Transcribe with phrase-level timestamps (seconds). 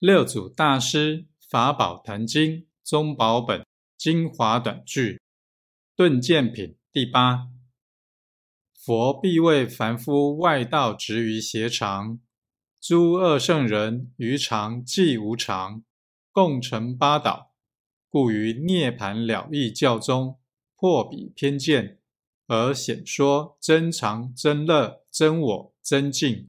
[0.00, 2.52] 六祖大师《法宝坛经》
[2.84, 5.20] 宗宝本精华短句，
[5.96, 7.48] 顿见品第八。
[8.72, 12.20] 佛必为凡夫外道执于邪常，
[12.80, 15.82] 诸恶圣人于常即无常，
[16.30, 17.50] 共成八道，
[18.08, 20.38] 故于涅盘了义教中
[20.76, 21.98] 破彼偏见，
[22.46, 26.48] 而显说真常、真乐、真我、真境。